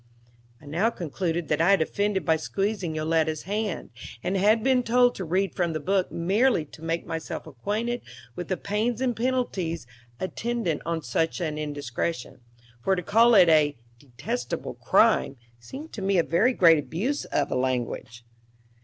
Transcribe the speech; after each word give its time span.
I 0.59 0.65
now 0.65 0.89
concluded 0.89 1.47
that 1.49 1.61
I 1.61 1.69
had 1.69 1.79
offended 1.83 2.25
by 2.25 2.35
squeezing 2.35 2.95
Yoletta's 2.95 3.43
hand, 3.43 3.91
and 4.23 4.35
had 4.35 4.63
been 4.63 4.81
told 4.81 5.13
to 5.13 5.23
read 5.23 5.53
from 5.53 5.73
the 5.73 5.79
book 5.79 6.11
merely 6.11 6.65
to 6.65 6.81
make 6.81 7.05
myself 7.05 7.45
acquainted 7.45 8.01
with 8.35 8.47
the 8.47 8.57
pains 8.57 8.99
and 8.99 9.15
penalties 9.15 9.85
attendant 10.19 10.81
on 10.87 11.03
such 11.03 11.39
an 11.39 11.59
indiscretion, 11.59 12.39
for 12.83 12.95
to 12.95 13.03
call 13.03 13.35
it 13.35 13.47
a 13.47 13.77
"detestable 13.99 14.73
crime" 14.73 15.37
seemed 15.59 15.93
to 15.93 16.01
me 16.01 16.17
a 16.17 16.23
very 16.23 16.53
great 16.53 16.79
abuse 16.79 17.25
of 17.25 17.51
language. 17.51 18.25